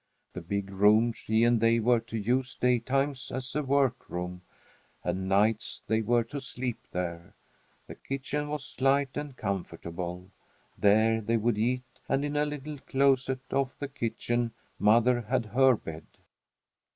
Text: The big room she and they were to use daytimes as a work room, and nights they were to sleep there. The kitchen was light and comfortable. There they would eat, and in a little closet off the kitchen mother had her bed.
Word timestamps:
The 0.33 0.41
big 0.41 0.71
room 0.71 1.13
she 1.13 1.43
and 1.43 1.61
they 1.61 1.79
were 1.79 1.99
to 1.99 2.17
use 2.17 2.55
daytimes 2.55 3.31
as 3.31 3.53
a 3.55 3.61
work 3.61 4.09
room, 4.09 4.41
and 5.03 5.29
nights 5.29 5.83
they 5.85 6.01
were 6.01 6.23
to 6.23 6.41
sleep 6.41 6.87
there. 6.91 7.35
The 7.85 7.93
kitchen 7.93 8.49
was 8.49 8.81
light 8.81 9.15
and 9.15 9.37
comfortable. 9.37 10.31
There 10.75 11.21
they 11.21 11.37
would 11.37 11.59
eat, 11.59 11.83
and 12.09 12.25
in 12.25 12.35
a 12.35 12.47
little 12.47 12.79
closet 12.79 13.41
off 13.53 13.75
the 13.77 13.87
kitchen 13.89 14.53
mother 14.79 15.21
had 15.21 15.45
her 15.45 15.75
bed. 15.75 16.07